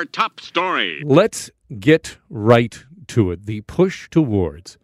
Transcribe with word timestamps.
our 0.00 0.06
top 0.06 0.40
story. 0.40 1.02
Let's 1.04 1.50
get 1.78 2.16
right 2.30 2.86
to 3.08 3.32
it. 3.32 3.44
The 3.44 3.60
push 3.60 4.08
towards 4.08 4.78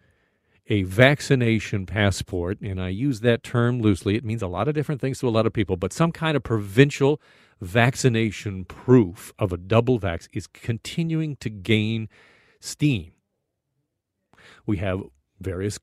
a 0.67 0.83
vaccination 0.83 1.87
passport, 1.87 2.61
and 2.61 2.79
I 2.79 2.91
use 2.91 3.21
that 3.21 3.43
term 3.43 3.81
loosely. 3.81 4.17
It 4.17 4.27
means 4.27 4.43
a 4.43 4.47
lot 4.47 4.69
of 4.69 4.75
different 4.75 5.01
things 5.01 5.19
to 5.21 5.29
a 5.29 5.31
lot 5.31 5.47
of 5.47 5.55
people, 5.55 5.79
but 5.79 5.95
some 5.95 6.13
kind 6.13 6.37
of 6.37 6.43
provincial 6.43 7.19
vaccination 7.63 8.67
proof 8.67 9.33
of 9.39 9.55
a 9.55 9.57
double 9.57 9.99
vax 9.99 10.29
is 10.35 10.47
continuing 10.47 11.37
to 11.37 11.49
gain 11.49 12.11
steam. 12.61 13.13
We 14.67 14.77
have 14.77 15.01
various 15.41 15.79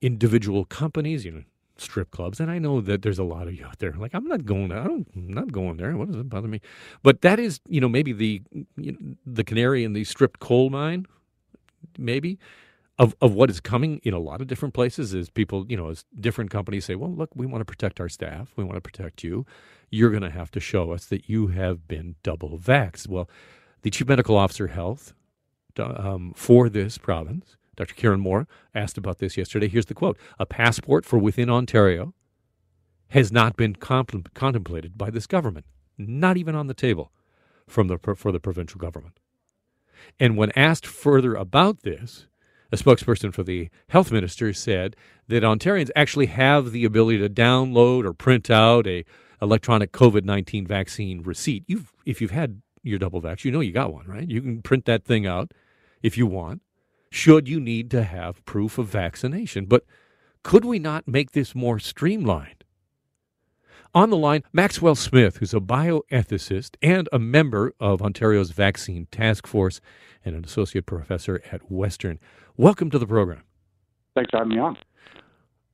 individual 0.00 0.64
companies, 0.64 1.24
you 1.24 1.32
know, 1.32 1.42
strip 1.76 2.10
clubs, 2.10 2.40
and 2.40 2.50
I 2.50 2.58
know 2.58 2.80
that 2.80 3.02
there's 3.02 3.18
a 3.18 3.24
lot 3.24 3.46
of 3.46 3.54
you 3.54 3.64
out 3.64 3.78
there. 3.78 3.92
Like, 3.92 4.14
I'm 4.14 4.26
not 4.26 4.44
going. 4.44 4.72
I 4.72 4.84
don't. 4.84 5.08
I'm 5.14 5.32
not 5.32 5.52
going 5.52 5.76
there. 5.76 5.96
What 5.96 6.08
does 6.08 6.16
it 6.16 6.28
bother 6.28 6.48
me? 6.48 6.60
But 7.02 7.22
that 7.22 7.38
is, 7.38 7.60
you 7.68 7.80
know, 7.80 7.88
maybe 7.88 8.12
the 8.12 8.42
you 8.76 8.92
know, 8.92 9.16
the 9.26 9.44
canary 9.44 9.84
in 9.84 9.92
the 9.92 10.04
stripped 10.04 10.40
coal 10.40 10.70
mine, 10.70 11.06
maybe 11.98 12.38
of 12.98 13.14
of 13.20 13.34
what 13.34 13.50
is 13.50 13.60
coming 13.60 14.00
in 14.04 14.14
a 14.14 14.18
lot 14.18 14.40
of 14.40 14.46
different 14.46 14.74
places. 14.74 15.14
Is 15.14 15.30
people, 15.30 15.66
you 15.68 15.76
know, 15.76 15.88
as 15.90 16.04
different 16.20 16.50
companies 16.50 16.84
say, 16.84 16.94
well, 16.94 17.12
look, 17.12 17.30
we 17.34 17.46
want 17.46 17.60
to 17.60 17.66
protect 17.66 18.00
our 18.00 18.08
staff. 18.08 18.52
We 18.56 18.64
want 18.64 18.76
to 18.76 18.80
protect 18.80 19.24
you. 19.24 19.46
You're 19.90 20.10
going 20.10 20.22
to 20.22 20.30
have 20.30 20.50
to 20.52 20.60
show 20.60 20.92
us 20.92 21.06
that 21.06 21.28
you 21.28 21.48
have 21.48 21.86
been 21.88 22.16
double 22.22 22.58
vaxxed. 22.58 23.08
Well, 23.08 23.28
the 23.82 23.90
chief 23.90 24.08
medical 24.08 24.36
officer 24.36 24.68
health 24.68 25.14
um, 25.78 26.32
for 26.34 26.68
this 26.68 26.98
province 26.98 27.56
Dr. 27.76 27.94
Kieran 27.94 28.20
Moore 28.20 28.46
asked 28.74 28.98
about 28.98 29.18
this 29.18 29.36
yesterday. 29.36 29.68
Here's 29.68 29.86
the 29.86 29.94
quote 29.94 30.18
A 30.38 30.46
passport 30.46 31.04
for 31.04 31.18
within 31.18 31.50
Ontario 31.50 32.14
has 33.08 33.30
not 33.30 33.56
been 33.56 33.74
contemplated 33.74 34.98
by 34.98 35.10
this 35.10 35.26
government, 35.26 35.66
not 35.96 36.36
even 36.36 36.54
on 36.54 36.66
the 36.66 36.74
table 36.74 37.12
from 37.68 37.88
the, 37.88 37.98
for 37.98 38.32
the 38.32 38.40
provincial 38.40 38.80
government. 38.80 39.18
And 40.18 40.36
when 40.36 40.50
asked 40.56 40.86
further 40.86 41.34
about 41.34 41.82
this, 41.82 42.26
a 42.72 42.76
spokesperson 42.76 43.32
for 43.32 43.42
the 43.42 43.68
health 43.88 44.10
minister 44.10 44.52
said 44.52 44.96
that 45.28 45.42
Ontarians 45.42 45.90
actually 45.94 46.26
have 46.26 46.72
the 46.72 46.84
ability 46.84 47.18
to 47.18 47.28
download 47.28 48.04
or 48.04 48.12
print 48.12 48.50
out 48.50 48.86
a 48.86 49.04
electronic 49.40 49.92
COVID-19 49.92 50.66
vaccine 50.66 51.22
receipt. 51.22 51.64
You've, 51.66 51.92
if 52.04 52.20
you've 52.20 52.30
had 52.30 52.62
your 52.82 52.98
double 52.98 53.22
vax, 53.22 53.44
you 53.44 53.52
know 53.52 53.60
you 53.60 53.72
got 53.72 53.92
one, 53.92 54.06
right? 54.06 54.28
You 54.28 54.40
can 54.42 54.62
print 54.62 54.86
that 54.86 55.04
thing 55.04 55.26
out 55.26 55.52
if 56.02 56.18
you 56.18 56.26
want 56.26 56.62
should 57.14 57.48
you 57.48 57.60
need 57.60 57.92
to 57.92 58.02
have 58.02 58.44
proof 58.44 58.76
of 58.76 58.88
vaccination. 58.88 59.66
But 59.66 59.84
could 60.42 60.64
we 60.64 60.80
not 60.80 61.06
make 61.06 61.30
this 61.30 61.54
more 61.54 61.78
streamlined? 61.78 62.64
On 63.94 64.10
the 64.10 64.16
line, 64.16 64.42
Maxwell 64.52 64.96
Smith, 64.96 65.36
who's 65.36 65.54
a 65.54 65.60
bioethicist 65.60 66.74
and 66.82 67.08
a 67.12 67.20
member 67.20 67.72
of 67.78 68.02
Ontario's 68.02 68.50
Vaccine 68.50 69.06
Task 69.12 69.46
Force 69.46 69.80
and 70.24 70.34
an 70.34 70.44
associate 70.44 70.86
professor 70.86 71.40
at 71.52 71.70
Western. 71.70 72.18
Welcome 72.56 72.90
to 72.90 72.98
the 72.98 73.06
program. 73.06 73.44
Thanks 74.16 74.30
for 74.32 74.38
having 74.38 74.56
me 74.56 74.58
on. 74.58 74.76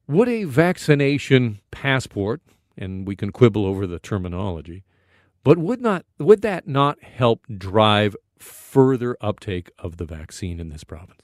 Would 0.09 0.29
a 0.29 0.45
vaccination 0.45 1.61
passport, 1.71 2.43
and 2.77 3.09
we 3.09 3.17
can 3.17 3.33
quibble 3.33 3.65
over 3.65 3.87
the 3.87 3.99
terminology, 3.99 4.85
but 5.43 5.57
would 5.57 5.81
not 5.81 6.05
would 6.19 6.43
that 6.43 6.69
not 6.69 7.03
help 7.03 7.47
drive 7.49 8.15
further 8.39 9.17
uptake 9.23 9.71
of 9.79 9.97
the 9.97 10.05
vaccine 10.05 10.61
in 10.61 10.69
this 10.69 10.85
province? 10.85 11.21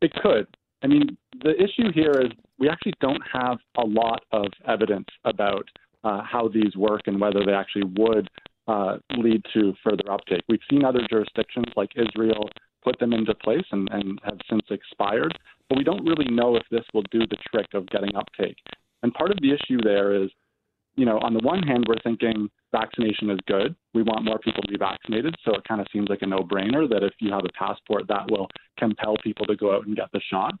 It 0.00 0.12
could. 0.14 0.46
I 0.82 0.86
mean, 0.86 1.16
the 1.42 1.54
issue 1.60 1.92
here 1.92 2.12
is 2.12 2.30
we 2.58 2.68
actually 2.68 2.94
don't 3.00 3.22
have 3.32 3.58
a 3.76 3.84
lot 3.84 4.22
of 4.32 4.46
evidence 4.66 5.08
about 5.24 5.68
uh, 6.04 6.22
how 6.22 6.48
these 6.48 6.76
work 6.76 7.02
and 7.06 7.20
whether 7.20 7.44
they 7.44 7.52
actually 7.52 7.90
would 7.96 8.28
uh, 8.68 8.98
lead 9.16 9.42
to 9.54 9.74
further 9.82 10.10
uptake. 10.10 10.42
We've 10.48 10.60
seen 10.70 10.84
other 10.84 11.00
jurisdictions 11.10 11.66
like 11.76 11.90
Israel 11.96 12.48
put 12.84 12.98
them 13.00 13.12
into 13.12 13.34
place 13.34 13.64
and, 13.72 13.88
and 13.90 14.20
have 14.24 14.38
since 14.48 14.62
expired, 14.70 15.36
but 15.68 15.78
we 15.78 15.84
don't 15.84 16.04
really 16.04 16.30
know 16.30 16.54
if 16.56 16.62
this 16.70 16.84
will 16.94 17.04
do 17.10 17.20
the 17.20 17.36
trick 17.50 17.66
of 17.74 17.88
getting 17.88 18.14
uptake. 18.14 18.56
And 19.02 19.12
part 19.14 19.30
of 19.30 19.38
the 19.40 19.52
issue 19.52 19.78
there 19.82 20.14
is, 20.14 20.30
you 20.98 21.04
know, 21.04 21.18
on 21.20 21.32
the 21.32 21.40
one 21.40 21.62
hand, 21.62 21.84
we're 21.88 22.00
thinking 22.02 22.50
vaccination 22.72 23.30
is 23.30 23.38
good. 23.46 23.76
We 23.94 24.02
want 24.02 24.24
more 24.24 24.38
people 24.40 24.62
to 24.62 24.68
be 24.68 24.76
vaccinated. 24.76 25.32
So 25.44 25.54
it 25.54 25.62
kind 25.66 25.80
of 25.80 25.86
seems 25.92 26.08
like 26.08 26.22
a 26.22 26.26
no 26.26 26.40
brainer 26.40 26.88
that 26.88 27.04
if 27.04 27.12
you 27.20 27.30
have 27.30 27.44
a 27.44 27.52
passport, 27.56 28.08
that 28.08 28.28
will 28.28 28.48
compel 28.78 29.16
people 29.22 29.46
to 29.46 29.54
go 29.54 29.76
out 29.76 29.86
and 29.86 29.94
get 29.94 30.10
the 30.12 30.20
shot. 30.28 30.54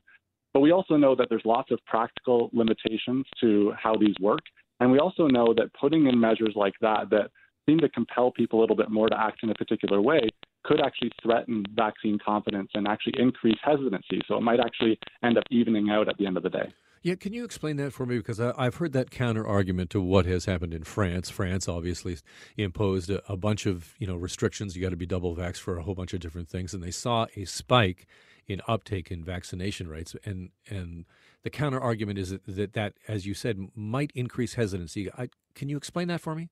But 0.54 0.60
we 0.60 0.70
also 0.70 0.96
know 0.96 1.16
that 1.16 1.26
there's 1.28 1.44
lots 1.44 1.72
of 1.72 1.80
practical 1.86 2.50
limitations 2.52 3.26
to 3.40 3.72
how 3.76 3.96
these 3.96 4.14
work. 4.20 4.42
And 4.78 4.92
we 4.92 5.00
also 5.00 5.26
know 5.26 5.52
that 5.54 5.74
putting 5.74 6.06
in 6.06 6.18
measures 6.18 6.52
like 6.54 6.74
that, 6.80 7.10
that 7.10 7.30
seem 7.68 7.80
to 7.80 7.88
compel 7.88 8.30
people 8.30 8.60
a 8.60 8.62
little 8.62 8.76
bit 8.76 8.90
more 8.90 9.08
to 9.08 9.20
act 9.20 9.42
in 9.42 9.50
a 9.50 9.54
particular 9.54 10.00
way, 10.00 10.20
could 10.62 10.80
actually 10.80 11.10
threaten 11.20 11.64
vaccine 11.74 12.16
confidence 12.24 12.70
and 12.74 12.86
actually 12.86 13.20
increase 13.20 13.58
hesitancy. 13.62 14.20
So 14.28 14.36
it 14.36 14.42
might 14.42 14.60
actually 14.60 15.00
end 15.24 15.36
up 15.36 15.44
evening 15.50 15.90
out 15.90 16.08
at 16.08 16.16
the 16.16 16.26
end 16.26 16.36
of 16.36 16.44
the 16.44 16.50
day. 16.50 16.72
Yeah, 17.02 17.14
can 17.14 17.32
you 17.32 17.44
explain 17.44 17.76
that 17.76 17.92
for 17.92 18.06
me? 18.06 18.18
Because 18.18 18.40
I, 18.40 18.64
have 18.64 18.76
heard 18.76 18.92
that 18.92 19.10
counter 19.10 19.46
argument 19.46 19.90
to 19.90 20.00
what 20.00 20.26
has 20.26 20.46
happened 20.46 20.74
in 20.74 20.84
France. 20.84 21.30
France 21.30 21.68
obviously 21.68 22.18
imposed 22.56 23.10
a, 23.10 23.22
a 23.30 23.36
bunch 23.36 23.66
of 23.66 23.94
you 23.98 24.06
know 24.06 24.16
restrictions. 24.16 24.74
You 24.76 24.82
got 24.82 24.90
to 24.90 24.96
be 24.96 25.06
double 25.06 25.36
vaxxed 25.36 25.58
for 25.58 25.78
a 25.78 25.82
whole 25.82 25.94
bunch 25.94 26.12
of 26.12 26.20
different 26.20 26.48
things, 26.48 26.74
and 26.74 26.82
they 26.82 26.90
saw 26.90 27.26
a 27.36 27.44
spike 27.44 28.06
in 28.46 28.60
uptake 28.66 29.10
in 29.10 29.22
vaccination 29.22 29.88
rates. 29.88 30.16
And 30.24 30.50
and 30.68 31.04
the 31.44 31.50
counter 31.50 31.80
argument 31.80 32.18
is 32.18 32.30
that 32.30 32.44
that, 32.46 32.72
that 32.72 32.94
as 33.06 33.26
you 33.26 33.34
said, 33.34 33.58
might 33.74 34.10
increase 34.14 34.54
hesitancy. 34.54 35.10
I, 35.16 35.28
can 35.54 35.68
you 35.68 35.76
explain 35.76 36.08
that 36.08 36.20
for 36.20 36.34
me? 36.34 36.48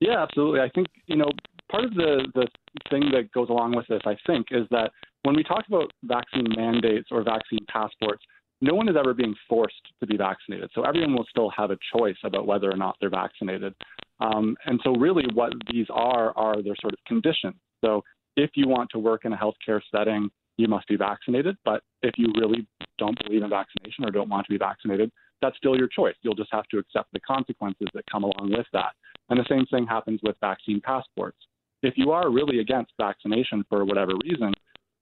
Yeah, 0.00 0.22
absolutely. 0.22 0.60
I 0.60 0.68
think 0.74 0.88
you 1.06 1.16
know 1.16 1.30
part 1.70 1.84
of 1.84 1.94
the 1.94 2.26
the 2.34 2.46
thing 2.90 3.10
that 3.12 3.32
goes 3.32 3.48
along 3.48 3.74
with 3.74 3.86
this, 3.88 4.02
I 4.04 4.16
think, 4.26 4.48
is 4.50 4.66
that 4.70 4.90
when 5.22 5.34
we 5.34 5.42
talk 5.42 5.64
about 5.68 5.90
vaccine 6.04 6.46
mandates 6.54 7.08
or 7.10 7.22
vaccine 7.22 7.64
passports 7.68 8.22
no 8.60 8.74
one 8.74 8.88
is 8.88 8.96
ever 8.98 9.12
being 9.14 9.34
forced 9.48 9.74
to 10.00 10.06
be 10.06 10.16
vaccinated. 10.16 10.70
So 10.74 10.82
everyone 10.82 11.14
will 11.14 11.26
still 11.28 11.50
have 11.50 11.70
a 11.70 11.78
choice 11.96 12.16
about 12.24 12.46
whether 12.46 12.70
or 12.70 12.76
not 12.76 12.96
they're 13.00 13.10
vaccinated. 13.10 13.74
Um, 14.20 14.56
and 14.64 14.80
so, 14.82 14.92
really, 14.92 15.24
what 15.34 15.52
these 15.70 15.86
are 15.90 16.36
are 16.36 16.62
their 16.62 16.76
sort 16.80 16.94
of 16.94 16.98
conditions. 17.06 17.56
So, 17.84 18.02
if 18.36 18.50
you 18.54 18.66
want 18.66 18.88
to 18.90 18.98
work 18.98 19.24
in 19.24 19.32
a 19.32 19.36
healthcare 19.36 19.80
setting, 19.94 20.30
you 20.56 20.68
must 20.68 20.88
be 20.88 20.96
vaccinated. 20.96 21.56
But 21.64 21.82
if 22.02 22.14
you 22.16 22.32
really 22.38 22.66
don't 22.98 23.18
believe 23.24 23.42
in 23.42 23.50
vaccination 23.50 24.04
or 24.04 24.10
don't 24.10 24.30
want 24.30 24.46
to 24.46 24.52
be 24.52 24.58
vaccinated, 24.58 25.10
that's 25.42 25.56
still 25.58 25.76
your 25.76 25.88
choice. 25.88 26.14
You'll 26.22 26.34
just 26.34 26.52
have 26.52 26.66
to 26.68 26.78
accept 26.78 27.12
the 27.12 27.20
consequences 27.20 27.88
that 27.92 28.04
come 28.10 28.24
along 28.24 28.52
with 28.56 28.66
that. 28.72 28.92
And 29.28 29.38
the 29.38 29.44
same 29.48 29.66
thing 29.66 29.86
happens 29.86 30.20
with 30.22 30.36
vaccine 30.40 30.80
passports. 30.80 31.36
If 31.82 31.94
you 31.96 32.10
are 32.10 32.30
really 32.30 32.60
against 32.60 32.92
vaccination 32.98 33.64
for 33.68 33.84
whatever 33.84 34.12
reason, 34.24 34.54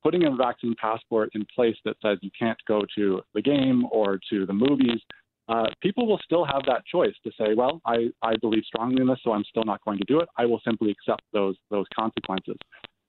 putting 0.04 0.24
a 0.24 0.36
vaccine 0.36 0.74
passport 0.80 1.30
in 1.34 1.46
place 1.54 1.76
that 1.84 1.96
says 2.02 2.18
you 2.20 2.30
can't 2.38 2.58
go 2.68 2.82
to 2.94 3.22
the 3.34 3.42
game 3.42 3.84
or 3.90 4.20
to 4.30 4.44
the 4.46 4.52
movies, 4.52 5.00
uh, 5.48 5.66
people 5.82 6.06
will 6.06 6.20
still 6.24 6.44
have 6.44 6.62
that 6.66 6.84
choice 6.86 7.14
to 7.24 7.30
say, 7.38 7.54
well, 7.54 7.80
I, 7.86 8.08
I 8.22 8.36
believe 8.40 8.62
strongly 8.66 9.00
in 9.00 9.08
this, 9.08 9.18
so 9.24 9.32
I'm 9.32 9.44
still 9.48 9.64
not 9.64 9.84
going 9.84 9.98
to 9.98 10.04
do 10.06 10.20
it. 10.20 10.28
I 10.38 10.46
will 10.46 10.60
simply 10.64 10.90
accept 10.90 11.22
those 11.32 11.56
those 11.70 11.86
consequences. 11.98 12.56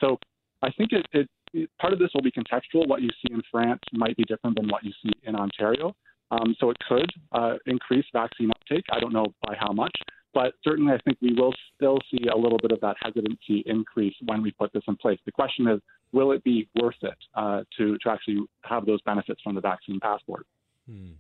So 0.02 0.18
I 0.62 0.72
think 0.72 0.92
it, 0.92 1.06
it, 1.14 1.30
it 1.54 1.70
part 1.80 1.94
of 1.94 2.00
this 2.00 2.10
will 2.14 2.22
be 2.22 2.32
contextual. 2.32 2.88
What 2.88 3.02
you 3.02 3.10
see 3.22 3.34
in 3.34 3.42
France 3.52 3.82
might 3.94 4.18
be 4.18 4.24
different 4.24 4.58
than 4.58 4.68
what 4.68 4.84
you 4.84 4.92
see 5.04 5.12
in 5.24 5.36
Ontario. 5.36 5.96
Um, 6.32 6.56
so 6.60 6.72
it 6.72 6.78
could 6.90 7.10
uh, 7.34 7.56
increase 7.68 8.06
vaccine 8.12 8.50
uptake. 8.52 8.86
I 8.92 9.00
don't 9.00 9.14
know 9.14 9.28
by 9.48 9.56
how 9.58 9.72
much, 9.72 9.96
but 10.34 10.54
certainly 10.64 10.92
I 10.92 10.98
think 11.06 11.18
we 11.22 11.34
will 11.34 11.54
still 11.76 12.00
see 12.12 12.28
a 12.28 12.38
little 12.38 12.58
bit 12.58 12.72
of 12.72 12.82
that 12.82 12.98
hesitancy 13.02 13.64
increase 13.66 14.16
when 14.26 14.42
we 14.42 14.52
put 14.52 14.74
this 14.74 14.84
in 14.88 14.98
place. 14.98 15.20
The 15.26 15.32
question 15.32 15.68
is, 15.68 15.80
will 16.16 16.32
it 16.32 16.44
be 16.44 16.68
worth 16.82 16.96
it 17.02 17.18
uh, 17.36 17.64
to, 17.78 17.98
to 18.00 18.10
actually 18.10 18.40
have 18.64 18.86
those 18.86 19.02
benefits 19.02 19.42
from 19.44 19.54
the 19.54 19.62
vaccine 19.62 20.00
passport? 20.00 20.48
Hmm. 20.90 21.12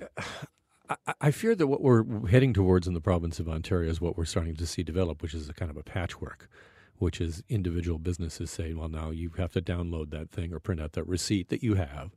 I 1.20 1.32
fear 1.32 1.56
that 1.56 1.66
what 1.66 1.82
we're 1.82 2.28
heading 2.28 2.54
towards 2.54 2.86
in 2.86 2.94
the 2.94 3.00
province 3.00 3.40
of 3.40 3.48
Ontario 3.48 3.90
is 3.90 4.00
what 4.00 4.16
we're 4.16 4.24
starting 4.24 4.54
to 4.54 4.66
see 4.66 4.84
develop, 4.84 5.20
which 5.20 5.34
is 5.34 5.48
a 5.48 5.52
kind 5.52 5.68
of 5.68 5.76
a 5.76 5.82
patchwork, 5.82 6.48
which 6.98 7.20
is 7.20 7.42
individual 7.48 7.98
businesses 7.98 8.52
saying, 8.52 8.78
well, 8.78 8.88
now 8.88 9.10
you 9.10 9.32
have 9.36 9.52
to 9.54 9.60
download 9.60 10.10
that 10.10 10.30
thing 10.30 10.52
or 10.52 10.60
print 10.60 10.80
out 10.80 10.92
that 10.92 11.06
receipt 11.06 11.48
that 11.48 11.62
you 11.62 11.74
have 11.74 12.12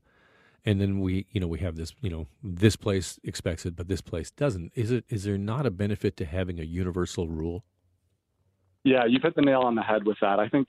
and 0.66 0.82
then 0.82 1.00
we 1.00 1.26
you 1.32 1.40
know 1.40 1.48
we 1.48 1.60
have 1.60 1.78
this 1.78 1.94
you 2.02 2.10
know 2.10 2.28
this 2.44 2.76
place 2.76 3.18
expects 3.24 3.66
it 3.66 3.78
but 3.78 3.88
this 3.88 4.02
place 4.02 4.30
doesn't 4.32 4.74
is 4.76 4.92
it 4.92 5.06
is 5.08 5.24
there 5.24 5.38
not 5.38 5.66
a 5.66 5.72
benefit 5.72 6.18
to 6.18 6.26
having 6.26 6.60
a 6.60 6.64
universal 6.64 7.30
rule 7.30 7.64
yeah 8.90 9.06
you've 9.08 9.22
hit 9.22 9.36
the 9.36 9.42
nail 9.42 9.62
on 9.62 9.76
the 9.76 9.82
head 9.82 10.06
with 10.06 10.18
that 10.22 10.40
i 10.40 10.48
think 10.50 10.68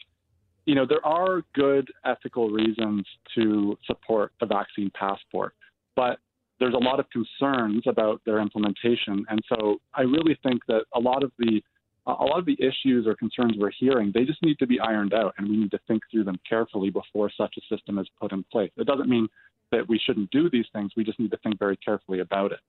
you 0.67 0.75
know 0.75 0.87
there 0.87 1.05
are 1.05 1.43
good 1.55 1.89
ethical 2.05 2.51
reasons 2.51 3.05
to 3.35 3.77
support 3.87 4.33
a 4.43 4.47
vaccine 4.47 4.91
passport 4.95 5.55
but 5.97 6.19
there's 6.59 6.75
a 6.75 6.85
lot 6.91 7.01
of 7.01 7.07
concerns 7.11 7.83
about 7.87 8.21
their 8.27 8.39
implementation 8.39 9.25
and 9.29 9.41
so 9.49 9.81
i 9.95 10.03
really 10.03 10.39
think 10.43 10.61
that 10.69 10.83
a 10.95 11.01
lot 11.01 11.23
of 11.23 11.33
the 11.39 11.61
a 12.07 12.25
lot 12.25 12.39
of 12.39 12.47
the 12.47 12.57
issues 12.59 13.07
or 13.07 13.15
concerns 13.15 13.55
we're 13.59 13.71
hearing, 13.79 14.11
they 14.13 14.25
just 14.25 14.43
need 14.43 14.59
to 14.59 14.67
be 14.67 14.81
ironed 14.81 15.13
out, 15.13 15.35
and 15.37 15.49
we 15.49 15.57
need 15.57 15.71
to 15.71 15.79
think 15.87 16.03
through 16.11 16.25
them 16.25 16.41
carefully 16.49 16.91
before 16.91 17.31
such 17.37 17.55
a 17.59 17.75
system 17.75 17.99
is 17.99 18.09
put 18.19 18.33
in 18.33 18.43
place. 18.51 18.71
It 18.79 18.87
doesn't 18.87 19.09
mean 19.09 19.29
that 19.71 19.89
we 19.89 20.01
shouldn't 20.05 20.31
do 20.31 20.49
these 20.51 20.65
things. 20.73 20.93
We 20.97 21.05
just 21.05 21.21
need 21.21 21.31
to 21.31 21.37
think 21.39 21.59
very 21.59 21.77
carefully 21.77 22.21
about 22.21 22.53
it. 22.53 22.61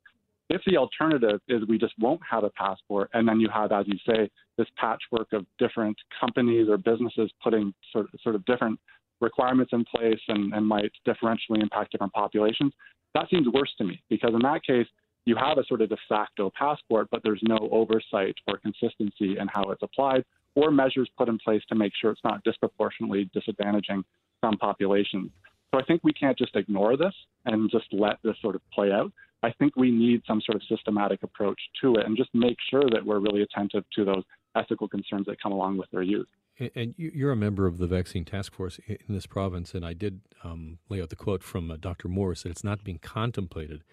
If 0.52 0.62
the 0.66 0.76
alternative 0.76 1.40
is 1.48 1.62
we 1.70 1.78
just 1.78 1.94
won't 1.98 2.20
have 2.30 2.44
a 2.44 2.50
passport, 2.50 3.10
and 3.14 3.26
then 3.26 3.40
you 3.40 3.48
have, 3.54 3.72
as 3.72 3.86
you 3.88 3.98
say, 4.06 4.30
this 4.58 4.68
patchwork 4.76 5.32
of 5.32 5.46
different 5.58 5.96
companies 6.20 6.68
or 6.68 6.78
businesses 6.78 7.32
putting 7.42 7.74
sort 7.94 8.14
of, 8.14 8.20
sort 8.22 8.36
of 8.36 8.44
different 8.44 8.78
requirements 9.22 9.72
in 9.72 9.86
place 9.86 10.20
and, 10.28 10.54
and 10.54 10.68
might 10.68 10.92
differentially 11.08 11.62
impact 11.62 11.94
different 11.94 12.12
populations, 12.12 12.74
that 13.16 13.30
seems 13.30 13.48
worse 13.54 13.72
to 13.78 13.86
me 13.86 14.02
because 14.10 14.32
in 14.34 14.42
that 14.42 14.62
case, 14.66 14.88
you 15.24 15.38
have 15.38 15.58
a 15.58 15.64
sort 15.68 15.82
of 15.82 15.88
de 15.88 15.98
facto 16.10 16.52
passport, 16.58 17.08
but 17.12 17.22
there's 17.24 17.42
no 17.44 17.70
oversight 17.72 18.36
or 18.46 18.58
consistency 18.58 19.38
in 19.40 19.48
how 19.48 19.64
it's 19.70 19.84
applied 19.84 20.26
or 20.56 20.70
measures 20.70 21.10
put 21.18 21.30
in 21.30 21.38
place 21.40 21.62
to 21.70 21.76
make 21.76 21.94
sure 22.02 22.12
it's 22.12 22.24
not 22.26 22.44
disproportionately 22.44 23.30
disadvantaging 23.34 24.04
some 24.44 24.58
populations. 24.58 25.32
So 25.72 25.80
I 25.80 25.84
think 25.84 26.02
we 26.04 26.14
can't 26.14 26.38
just 26.38 26.56
ignore 26.56 26.98
this 26.98 27.14
and 27.46 27.72
just 27.72 27.86
let 27.92 28.18
this 28.24 28.36
sort 28.42 28.56
of 28.56 28.62
play 28.74 28.92
out. 28.92 29.12
I 29.44 29.52
think 29.52 29.76
we 29.76 29.90
need 29.90 30.22
some 30.28 30.42
sort 30.42 30.56
of 30.56 30.62
systematic 30.70 31.24
approach 31.24 31.60
to 31.82 31.96
it 31.96 32.06
and 32.06 32.16
just 32.16 32.30
make 32.34 32.58
sure 32.70 32.84
that 32.92 33.04
we're 33.04 33.20
really 33.20 33.42
attentive 33.42 33.84
to 33.96 34.06
those 34.06 34.24
ethical 34.56 34.88
concerns 34.88 35.26
that 35.28 35.42
come 35.42 35.52
along 35.52 35.78
with 35.78 35.90
their 35.92 36.04
use. 36.04 36.28
And 36.76 36.94
you're 36.98 37.32
a 37.32 37.38
member 37.38 37.66
of 37.66 37.80
the 37.80 37.88
vaccine 37.88 38.26
task 38.26 38.54
force 38.54 38.80
in 38.88 39.16
this 39.16 39.26
province, 39.26 39.74
and 39.74 39.84
I 39.84 39.94
did 39.94 40.22
um, 40.44 40.78
lay 40.90 41.02
out 41.02 41.10
the 41.10 41.16
quote 41.16 41.42
from 41.42 41.72
uh, 41.72 41.78
Dr. 41.78 42.08
Morris 42.08 42.44
that 42.44 42.50
it's 42.50 42.64
not 42.64 42.84
being 42.84 43.00
contemplated 43.00 43.84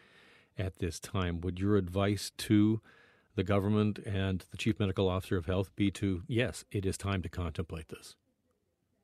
at 0.58 0.78
this 0.78 1.00
time. 1.00 1.40
Would 1.40 1.60
your 1.60 1.76
advice 1.76 2.30
to 2.36 2.82
the 3.36 3.44
government 3.44 4.00
and 4.00 4.44
the 4.50 4.58
chief 4.58 4.78
medical 4.80 5.08
officer 5.08 5.36
of 5.36 5.46
health 5.46 5.74
be 5.76 5.90
to 5.92 6.24
yes, 6.26 6.64
it 6.70 6.84
is 6.84 6.98
time 6.98 7.22
to 7.22 7.28
contemplate 7.28 7.88
this? 7.88 8.16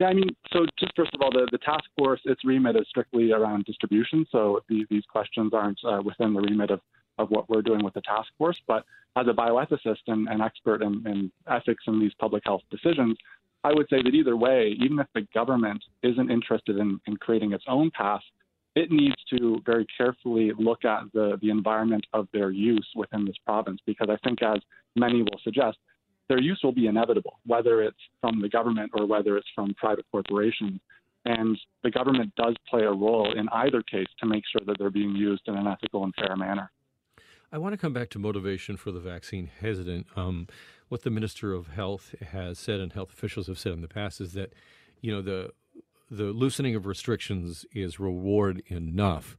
Yeah, 0.04 0.10
I 0.10 0.12
mean, 0.12 0.36
so 0.52 0.66
just 0.78 0.94
first 0.94 1.14
of 1.14 1.22
all, 1.22 1.30
the, 1.30 1.48
the 1.50 1.56
task 1.56 1.84
force, 1.96 2.20
its 2.26 2.44
remit 2.44 2.76
is 2.76 2.84
strictly 2.90 3.32
around 3.32 3.64
distribution. 3.64 4.26
So 4.30 4.60
these, 4.68 4.84
these 4.90 5.04
questions 5.10 5.54
aren't 5.54 5.80
uh, 5.82 6.02
within 6.04 6.34
the 6.34 6.42
remit 6.42 6.70
of, 6.70 6.80
of 7.16 7.30
what 7.30 7.48
we're 7.48 7.62
doing 7.62 7.82
with 7.82 7.94
the 7.94 8.02
task 8.02 8.28
force. 8.36 8.60
But 8.66 8.84
as 9.16 9.28
a 9.28 9.32
bioethicist 9.32 10.02
and 10.08 10.28
an 10.28 10.42
expert 10.42 10.82
in, 10.82 11.02
in 11.06 11.32
ethics 11.48 11.84
and 11.86 12.02
these 12.02 12.12
public 12.20 12.42
health 12.44 12.60
decisions, 12.70 13.16
I 13.64 13.72
would 13.72 13.86
say 13.88 14.02
that 14.02 14.14
either 14.14 14.36
way, 14.36 14.76
even 14.78 14.98
if 14.98 15.06
the 15.14 15.26
government 15.32 15.82
isn't 16.02 16.30
interested 16.30 16.76
in, 16.76 17.00
in 17.06 17.16
creating 17.16 17.52
its 17.54 17.64
own 17.66 17.90
path, 17.90 18.20
it 18.76 18.90
needs 18.90 19.16
to 19.38 19.62
very 19.64 19.86
carefully 19.96 20.52
look 20.58 20.84
at 20.84 21.04
the, 21.14 21.38
the 21.40 21.48
environment 21.48 22.04
of 22.12 22.28
their 22.34 22.50
use 22.50 22.88
within 22.94 23.24
this 23.24 23.36
province 23.46 23.80
because 23.86 24.08
I 24.10 24.18
think, 24.18 24.42
as 24.42 24.58
many 24.96 25.22
will 25.22 25.40
suggest, 25.42 25.78
their 26.29 26.41
use 26.41 26.61
will 26.62 26.73
be 26.73 26.87
inevitable, 26.87 27.38
whether 27.47 27.82
it's 27.82 27.97
from 28.21 28.41
the 28.41 28.49
government 28.49 28.93
or 28.94 29.06
whether 29.06 29.37
it's 29.37 29.49
from 29.55 29.75
private 29.75 30.06
corporations. 30.11 30.81
And 31.26 31.59
the 31.82 31.91
government 31.91 32.35
does 32.37 32.55
play 32.69 32.82
a 32.82 32.93
role 32.93 33.32
in 33.37 33.49
either 33.50 33.82
case 33.82 34.09
to 34.21 34.26
make 34.26 34.44
sure 34.50 34.61
that 34.67 34.76
they're 34.79 34.91
being 34.91 35.15
used 35.15 35.43
in 35.47 35.56
an 35.56 35.67
ethical 35.67 36.05
and 36.05 36.15
fair 36.15 36.37
manner. 36.37 36.71
I 37.50 37.59
want 37.59 37.73
to 37.73 37.79
come 37.79 37.93
back 37.93 38.11
to 38.11 38.19
motivation 38.19 38.76
for 38.76 38.91
the 38.91 39.00
vaccine 39.00 39.49
hesitant. 39.61 40.06
Um, 40.17 40.49
what 40.88 41.03
the 41.03 41.11
Minister 41.11 41.55
of 41.55 41.69
Health 41.69 42.15
has 42.32 42.59
said 42.59 42.81
and 42.81 42.93
health 42.93 43.12
officials 43.12 43.47
have 43.47 43.59
said 43.59 43.73
in 43.73 43.81
the 43.81 43.88
past 43.88 44.21
is 44.21 44.32
that, 44.32 44.53
you 45.00 45.12
know, 45.12 45.23
the 45.23 45.53
the 46.11 46.25
loosening 46.25 46.75
of 46.75 46.87
restrictions 46.87 47.65
is 47.73 47.99
reward 47.99 48.62
enough 48.67 49.37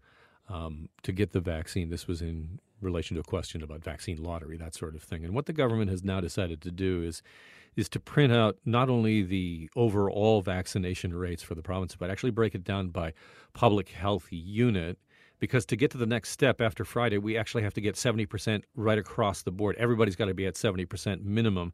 um, 0.50 0.90
to 1.04 1.12
get 1.12 1.32
the 1.32 1.40
vaccine. 1.40 1.90
This 1.90 2.08
was 2.08 2.22
in 2.22 2.60
relation 2.81 3.16
to 3.16 3.22
a 3.22 3.24
question 3.24 3.63
about 3.63 3.83
vaccine 3.83 4.22
lottery, 4.22 4.57
that 4.57 4.75
sort 4.75 4.95
of 4.95 5.04
thing. 5.04 5.24
And 5.24 5.33
what 5.33 5.45
the 5.45 5.54
government 5.54 5.89
has 5.92 6.04
now 6.04 6.19
decided 6.19 6.62
to 6.62 6.72
do 6.72 7.04
is 7.04 7.22
is 7.75 7.89
to 7.89 8.00
print 8.00 8.31
out 8.31 8.57
not 8.66 8.89
only 8.89 9.22
the 9.22 9.69
overall 9.75 10.42
vaccination 10.42 11.13
rates 11.13 11.44
for 11.44 11.56
the 11.56 11.62
province, 11.62 11.95
but 11.95 12.10
actually 12.10 12.31
break 12.31 12.56
it 12.56 12.63
down 12.63 12.88
by 12.89 13.13
public 13.54 13.89
health 13.89 14.27
unit. 14.30 14.98
Because 15.39 15.66
to 15.66 15.75
get 15.75 15.92
to 15.92 15.98
the 15.98 16.06
next 16.06 16.30
step 16.30 16.62
after 16.62 16.86
Friday, 16.86 17.18
we 17.18 17.38
actually 17.38 17.63
have 17.63 17.74
to 17.74 17.81
get 17.81 17.95
70% 17.95 18.63
right 18.75 18.98
across 18.98 19.42
the 19.42 19.51
board. 19.51 19.75
Everybody's 19.77 20.16
got 20.16 20.25
to 20.25 20.33
be 20.33 20.45
at 20.45 20.56
70% 20.56 21.24
minimum 21.24 21.74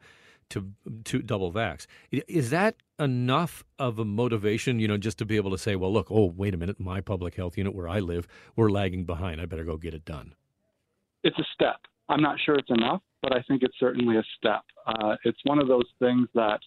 to 0.49 0.71
to 1.05 1.21
double 1.21 1.53
vax. 1.53 1.85
Is 2.11 2.49
that 2.49 2.75
enough 2.99 3.63
of 3.79 3.99
a 3.99 4.05
motivation, 4.05 4.79
you 4.79 4.87
know, 4.87 4.97
just 4.97 5.17
to 5.19 5.25
be 5.25 5.37
able 5.37 5.51
to 5.51 5.57
say, 5.57 5.75
well, 5.75 5.93
look, 5.93 6.07
oh, 6.09 6.25
wait 6.25 6.53
a 6.53 6.57
minute, 6.57 6.79
my 6.79 7.01
public 7.01 7.35
health 7.35 7.57
unit 7.57 7.73
where 7.73 7.87
I 7.87 7.99
live, 7.99 8.27
we're 8.55 8.69
lagging 8.69 9.05
behind. 9.05 9.39
I 9.39 9.45
better 9.45 9.63
go 9.63 9.77
get 9.77 9.93
it 9.93 10.03
done. 10.03 10.33
It's 11.23 11.37
a 11.37 11.45
step. 11.53 11.77
I'm 12.09 12.21
not 12.21 12.37
sure 12.43 12.55
it's 12.55 12.69
enough, 12.69 13.01
but 13.21 13.33
I 13.33 13.41
think 13.43 13.63
it's 13.63 13.77
certainly 13.79 14.17
a 14.17 14.23
step. 14.37 14.61
Uh, 14.85 15.15
it's 15.23 15.39
one 15.43 15.59
of 15.59 15.67
those 15.67 15.85
things 15.99 16.27
that, 16.33 16.59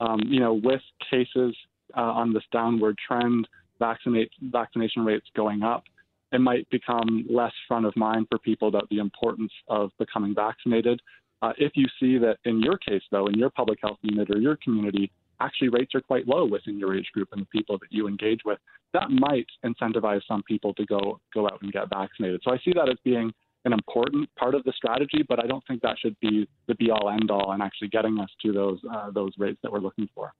um, 0.00 0.20
you 0.26 0.40
know, 0.40 0.54
with 0.54 0.80
cases 1.10 1.54
uh, 1.96 2.00
on 2.00 2.32
this 2.32 2.44
downward 2.52 2.96
trend, 3.06 3.48
vaccinate 3.78 4.30
vaccination 4.40 5.04
rates 5.04 5.26
going 5.36 5.62
up, 5.62 5.84
it 6.32 6.40
might 6.40 6.68
become 6.70 7.26
less 7.28 7.52
front 7.68 7.86
of 7.86 7.94
mind 7.96 8.26
for 8.30 8.38
people 8.38 8.68
about 8.68 8.88
the 8.90 8.98
importance 8.98 9.52
of 9.68 9.90
becoming 9.98 10.34
vaccinated. 10.34 11.00
Uh, 11.42 11.52
if 11.58 11.72
you 11.74 11.86
see 12.00 12.18
that 12.18 12.38
in 12.44 12.62
your 12.62 12.78
case, 12.78 13.02
though, 13.10 13.26
in 13.26 13.34
your 13.34 13.50
public 13.50 13.78
health 13.82 13.98
unit 14.02 14.28
or 14.30 14.38
your 14.38 14.56
community, 14.56 15.10
actually 15.40 15.68
rates 15.68 15.94
are 15.94 16.00
quite 16.00 16.26
low 16.26 16.46
within 16.46 16.78
your 16.78 16.96
age 16.96 17.06
group 17.12 17.28
and 17.32 17.42
the 17.42 17.46
people 17.46 17.78
that 17.78 17.88
you 17.90 18.08
engage 18.08 18.40
with, 18.44 18.58
that 18.92 19.10
might 19.10 19.46
incentivize 19.64 20.22
some 20.26 20.42
people 20.44 20.72
to 20.74 20.86
go 20.86 21.20
go 21.34 21.46
out 21.46 21.60
and 21.62 21.72
get 21.72 21.88
vaccinated. 21.90 22.40
So 22.42 22.52
I 22.52 22.58
see 22.64 22.72
that 22.74 22.88
as 22.88 22.96
being 23.04 23.32
an 23.66 23.72
important 23.72 24.30
part 24.36 24.54
of 24.54 24.62
the 24.64 24.72
strategy, 24.72 25.24
but 25.28 25.42
I 25.42 25.46
don't 25.46 25.62
think 25.66 25.82
that 25.82 25.96
should 25.98 26.18
be 26.20 26.48
the 26.68 26.74
be 26.76 26.90
all 26.90 27.10
end 27.10 27.30
all 27.30 27.52
in 27.52 27.60
actually 27.60 27.88
getting 27.88 28.18
us 28.18 28.30
to 28.42 28.52
those 28.52 28.78
uh, 28.90 29.10
those 29.10 29.32
rates 29.36 29.58
that 29.62 29.72
we're 29.72 29.80
looking 29.80 30.08
for. 30.14 30.32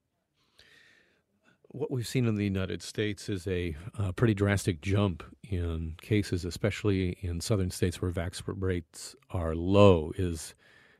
What 1.67 1.91
we've 1.91 2.07
seen 2.07 2.25
in 2.25 2.35
the 2.35 2.45
United 2.45 2.81
States 2.81 3.27
is 3.27 3.45
a 3.45 3.75
uh, 3.99 4.13
pretty 4.13 4.33
drastic 4.33 4.81
jump 4.81 5.23
in 5.43 5.95
cases, 6.01 6.45
especially 6.45 7.17
in 7.21 7.41
southern 7.41 7.69
states 7.69 8.01
where 8.01 8.09
vaccine 8.09 8.55
rates 8.59 9.15
are 9.29 9.53
low. 9.53 10.13
Is 10.17 10.55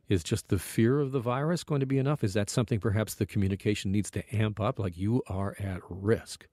is 0.10 0.24
just 0.24 0.50
the 0.50 0.60
fear 0.60 1.00
of 1.00 1.14
the 1.14 1.20
virus 1.20 1.64
going 1.64 1.80
to 1.80 1.86
be 1.86 1.98
enough? 1.98 2.24
Is 2.24 2.34
that 2.34 2.50
something 2.50 2.80
perhaps 2.80 3.16
the 3.16 3.26
communication 3.26 3.92
needs 3.92 4.12
to 4.12 4.36
amp 4.36 4.60
up? 4.60 4.80
Like 4.80 4.98
you 4.98 5.24
are 5.28 5.56
at 5.60 5.80
risk. 5.90 6.48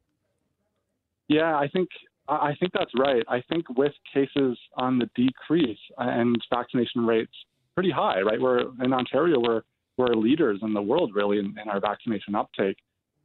Yeah, 1.26 1.56
I 1.56 1.66
think 1.68 1.88
I 2.28 2.54
think 2.58 2.72
that's 2.72 2.92
right. 2.98 3.22
I 3.28 3.42
think 3.48 3.68
with 3.76 3.92
cases 4.12 4.58
on 4.76 4.98
the 4.98 5.10
decrease 5.14 5.78
and 5.98 6.36
vaccination 6.52 7.06
rates 7.06 7.32
pretty 7.74 7.90
high, 7.90 8.20
right? 8.20 8.40
We're 8.40 8.60
in 8.82 8.92
Ontario, 8.92 9.40
we're 9.40 9.62
we're 9.96 10.14
leaders 10.14 10.58
in 10.62 10.72
the 10.72 10.82
world 10.82 11.12
really 11.14 11.38
in, 11.38 11.54
in 11.60 11.68
our 11.68 11.80
vaccination 11.80 12.34
uptake. 12.34 12.78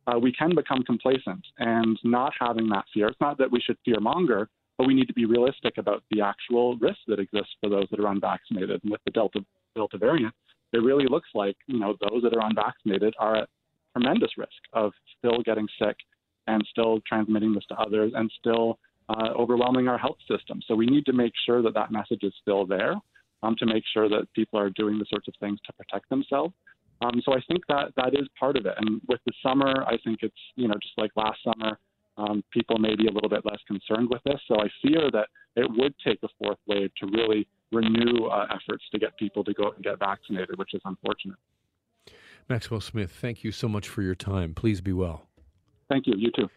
Uh, 0.05 0.19
we 0.19 0.31
can 0.31 0.53
become 0.55 0.83
complacent 0.83 1.45
and 1.57 1.97
not 2.03 2.33
having 2.39 2.67
that 2.69 2.85
fear. 2.93 3.07
It's 3.07 3.21
not 3.21 3.37
that 3.37 3.51
we 3.51 3.59
should 3.59 3.77
fear 3.85 3.99
monger, 3.99 4.49
but 4.77 4.87
we 4.87 4.93
need 4.93 5.07
to 5.07 5.13
be 5.13 5.25
realistic 5.25 5.77
about 5.77 6.03
the 6.11 6.21
actual 6.21 6.77
risk 6.77 6.99
that 7.07 7.19
exists 7.19 7.55
for 7.61 7.69
those 7.69 7.85
that 7.91 7.99
are 7.99 8.11
unvaccinated. 8.11 8.81
And 8.83 8.91
with 8.91 9.01
the 9.05 9.11
Delta 9.11 9.39
Delta 9.75 9.97
variant, 9.97 10.33
it 10.73 10.79
really 10.79 11.05
looks 11.07 11.29
like 11.33 11.55
you 11.67 11.79
know 11.79 11.95
those 12.09 12.23
that 12.23 12.35
are 12.35 12.45
unvaccinated 12.45 13.13
are 13.19 13.37
at 13.37 13.49
tremendous 13.95 14.31
risk 14.37 14.49
of 14.73 14.91
still 15.17 15.41
getting 15.43 15.67
sick 15.81 15.95
and 16.47 16.65
still 16.69 16.99
transmitting 17.07 17.53
this 17.53 17.65
to 17.69 17.75
others 17.75 18.11
and 18.15 18.31
still 18.39 18.77
uh, 19.09 19.29
overwhelming 19.35 19.87
our 19.87 19.97
health 19.97 20.17
system. 20.29 20.61
So 20.67 20.75
we 20.75 20.85
need 20.85 21.05
to 21.05 21.13
make 21.13 21.33
sure 21.45 21.61
that 21.61 21.73
that 21.73 21.91
message 21.91 22.23
is 22.23 22.33
still 22.41 22.65
there 22.65 22.95
um, 23.43 23.55
to 23.57 23.65
make 23.65 23.83
sure 23.93 24.07
that 24.07 24.27
people 24.33 24.59
are 24.59 24.69
doing 24.69 24.99
the 24.99 25.05
sorts 25.09 25.27
of 25.27 25.33
things 25.39 25.59
to 25.65 25.73
protect 25.73 26.09
themselves. 26.09 26.53
Um, 27.01 27.21
so 27.25 27.33
I 27.33 27.39
think 27.47 27.65
that 27.69 27.93
that 27.95 28.13
is 28.13 28.27
part 28.39 28.57
of 28.57 28.65
it. 28.65 28.73
And 28.77 29.01
with 29.07 29.19
the 29.25 29.33
summer, 29.41 29.83
I 29.87 29.97
think 30.03 30.19
it's 30.21 30.35
you 30.55 30.67
know 30.67 30.75
just 30.81 30.97
like 30.97 31.11
last 31.15 31.39
summer, 31.43 31.79
um, 32.17 32.43
people 32.51 32.77
may 32.77 32.95
be 32.95 33.07
a 33.07 33.11
little 33.11 33.29
bit 33.29 33.45
less 33.45 33.59
concerned 33.67 34.09
with 34.09 34.21
this. 34.25 34.39
So 34.47 34.59
I 34.59 34.67
fear 34.81 35.09
that 35.11 35.27
it 35.55 35.69
would 35.77 35.93
take 36.05 36.19
a 36.23 36.27
fourth 36.37 36.59
wave 36.67 36.91
to 36.99 37.07
really 37.07 37.47
renew 37.71 38.25
uh, 38.25 38.47
efforts 38.51 38.83
to 38.91 38.99
get 38.99 39.17
people 39.17 39.43
to 39.45 39.53
go 39.53 39.71
and 39.71 39.83
get 39.83 39.99
vaccinated, 39.99 40.57
which 40.57 40.73
is 40.73 40.81
unfortunate. 40.85 41.37
Maxwell 42.49 42.81
Smith, 42.81 43.11
thank 43.11 43.43
you 43.43 43.51
so 43.51 43.69
much 43.69 43.87
for 43.87 44.01
your 44.01 44.15
time. 44.15 44.53
Please 44.53 44.81
be 44.81 44.91
well. 44.91 45.27
Thank 45.87 46.07
you. 46.07 46.13
You 46.17 46.31
too. 46.35 46.49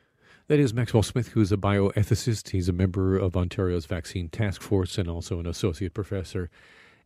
That 0.48 0.58
is 0.58 0.74
Maxwell 0.74 1.04
Smith, 1.04 1.28
who 1.28 1.40
is 1.40 1.52
a 1.52 1.56
bioethicist. 1.56 2.50
He's 2.50 2.68
a 2.68 2.72
member 2.72 3.16
of 3.16 3.36
Ontario's 3.36 3.86
Vaccine 3.86 4.28
Task 4.28 4.60
Force 4.60 4.98
and 4.98 5.08
also 5.08 5.38
an 5.38 5.46
associate 5.46 5.94
professor 5.94 6.50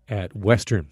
at 0.09 0.35
Western. 0.35 0.89